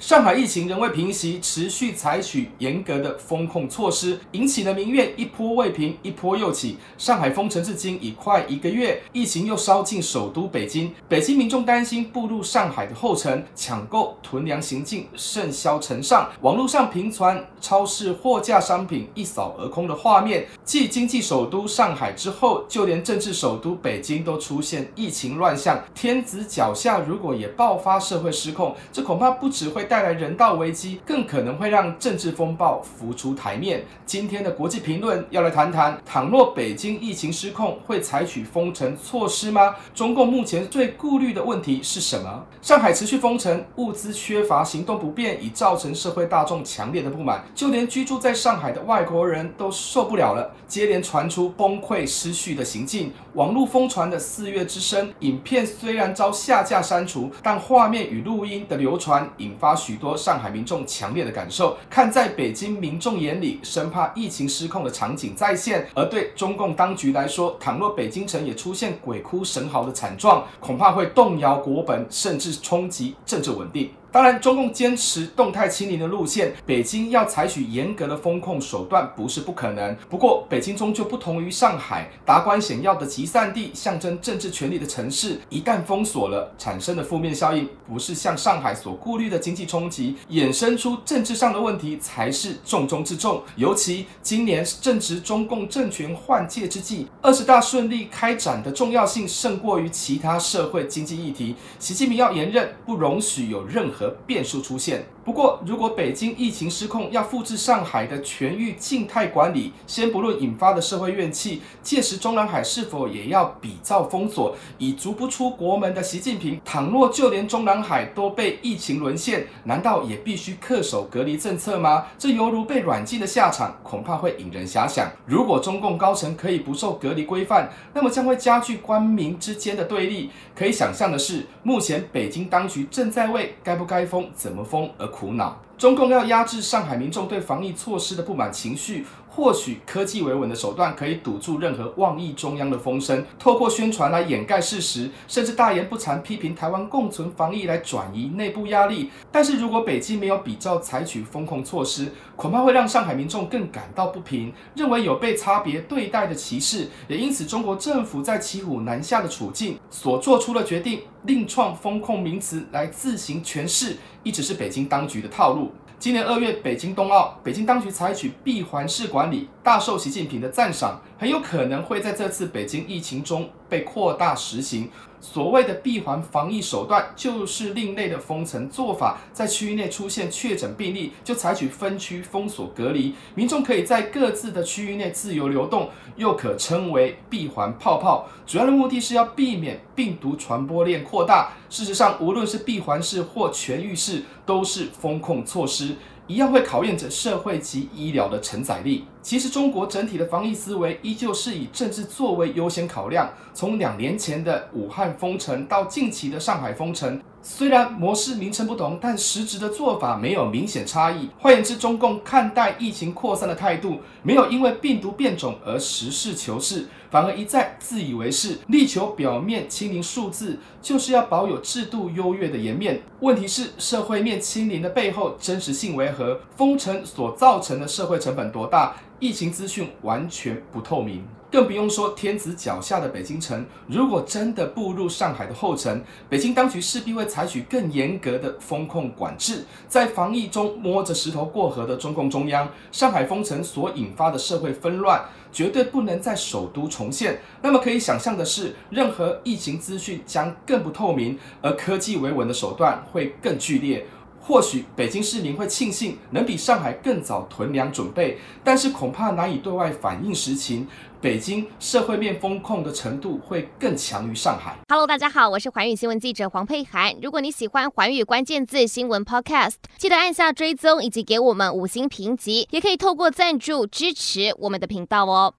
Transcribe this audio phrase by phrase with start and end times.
[0.00, 6.78] 上海疫情仍未平息，持续采取严格的封控措施，引起的民怨一波未平，一波又起。
[6.96, 16.30] 上海封城至今已快一个月，疫情又烧进首都北京，北京民众担心步入上海的后尘，抢购囤粮行径甚嚣尘上。
[16.40, 20.48] 网络上频传超市货架商品一扫而空的画面。
[20.64, 25.84] 继经济首都上海之后，就连政治首都北京都出现疫情乱象。
[25.94, 29.86] 天子脚下如果也爆发社会失控，这恐怕不只会。
[29.90, 33.84] 带来人道危机，更可能会让政治风暴浮出台面。
[34.06, 39.74] 今天的国际评论要来谈谈：倘若北京疫情失控，会采取封城措施吗？
[39.92, 42.46] 中共目前最顾虑的问题是什么？
[42.62, 47.44] 上海持续封城，物资缺乏，行动不便，已造成社会大众强烈的不满。
[47.52, 53.12] 就连居住在上海的外国人都受不了了，接连传出崩溃失序的行径。
[53.34, 59.79] 网络疯传的《四月之声》影片虽然遭下架删除，但画面与录音的流传引发。
[59.80, 73.90] 许多上海民众强烈的感受，看在北京民众眼里，生怕疫情失控的场景再现；而对中共当局来说，倘若北京城也出现鬼哭神嚎的惨状，恐怕会动摇国本，甚至冲击政治稳定。
[74.12, 79.96] 当然，中共坚持动态清零的路线，北京要采取严格的风控手段不是不可能。
[80.08, 93.40] 不过，北京终究不同于上海，达官显要的集散地，象征政治权力的城市，一旦封锁了，产生的负面效应，不是像上海所顾虑的经济冲击，衍生出政治上的问题才是重中之重。
[93.54, 101.54] 尤其今年正值中共政权换届之际，二十大顺利开展的重要性胜过于其他社会经济议题。
[101.78, 103.99] 习近平要连任，不容许有任何。
[104.00, 105.04] 和变数出现。
[105.22, 114.56] 不过，如果北京疫情失控，要复制上海的全域静态管理，先不论引发的社会怨气，届时中南海是否也要比照封锁？
[114.78, 122.06] 已足不出国门的习近平，倘若就连中南海都被疫情沦陷，难道也必须恪守隔离政策吗？
[122.18, 125.10] 这犹如被软禁的下场，恐怕会引人遐想。
[125.26, 130.30] 如果中共高层可以不受隔离规范，那么将会加剧官民之间的对立。
[130.56, 135.60] 可以想象的是，目前北京当局正在为该不该封、怎么封而苦恼。
[135.76, 149.10] 中共要压制上海民众对防疫措施的不满情绪，或许科技维稳的手段可以堵住任何妄议中央的风声，透过宣传来掩盖事实，甚至大言不惭批评台湾共存防疫来转移内部压力。
[149.30, 156.88] 但是如果北京没有比照采取封控措施，恐怕会让上海民众更感到不平，认为有被差别对待的歧视。
[157.06, 165.70] 也因此，中国政府在骑虎难下的处境所做出的决定，另创封控名词来自行诠释，一直是北京当局的套路。
[166.00, 174.88] 今年二月，北京冬奥，北京当局采取闭环式管理，大受习近平的赞赏，很有可能会在这次北京疫情中被扩大实行。
[175.20, 188.26] 所谓的闭环防疫手段，就是另类的封城做法，在区域内出现确诊病例，就采取分区封锁隔离，民众可以在各自的区域内自由流动，又可称为闭环泡泡。
[188.46, 191.52] 主要的目的是要避免病毒传播链扩大。
[191.68, 195.94] 事实上，无论是闭环式或全域式，都是封控措施。
[196.30, 199.04] 一样会考验着社会及医疗的承载力。
[199.20, 203.28] 其实，中国整体的防疫思维依旧是以政治作为优先考量。
[203.52, 211.28] 从两年前的武汉封城到近期的上海封城，虽然模式名称不同，但实质的做法没有明显差异。
[211.40, 223.02] 换言之，中共看待疫情扩散的态度，没有因为病毒变种而实事求是，反而一再自以为是，力求表面清零数字，就是要保有制度优越的颜面。
[223.20, 226.19] 问题是，社会面清零的背后真实性为何？
[226.56, 228.94] 封城所造成的社会成本多大？
[229.18, 231.22] 疫情资讯完全不透明，
[231.52, 233.66] 更不用说天子脚下的北京城。
[233.86, 239.66] 如果真的步入上海的后尘，北京当局势必会采取更严格的风控管制。
[239.86, 247.42] 在防疫中摸着石头过河的中共中央，上海封城所引发的社会纷乱，绝对不能在首都重现。
[247.60, 254.06] 那么可以想象的是，任何疫情资讯将更不透明，而科技维稳的手段会更剧烈。
[254.50, 260.88] 或许北京市民会庆幸能比上海更早囤粮准备，但是恐怕难以对外反映实情。
[261.20, 264.74] 北京社会面封控的程度会更强于上海。
[264.88, 267.14] Hello，大家好，我是寰宇新闻记者黄佩涵。
[267.22, 275.54] 如果你喜欢寰宇关键字新闻 Podcast，记得按下追踪以及给我们五星评级，也可以透过赞助支持我们的频道哦。